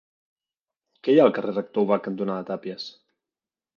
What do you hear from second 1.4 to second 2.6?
Rector Ubach cantonada